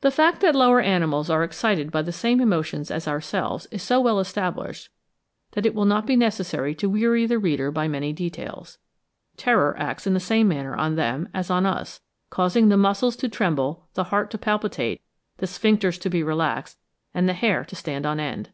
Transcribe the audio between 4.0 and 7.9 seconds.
well established, that it will not be necessary to weary the reader by